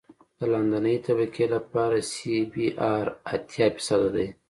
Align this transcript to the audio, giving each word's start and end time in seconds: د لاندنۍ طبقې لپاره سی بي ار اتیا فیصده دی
د 0.37 0.39
لاندنۍ 0.51 0.97
طبقې 1.07 1.45
لپاره 1.55 1.97
سی 2.11 2.35
بي 2.51 2.67
ار 2.93 3.05
اتیا 3.33 3.67
فیصده 3.75 4.09
دی 4.15 4.27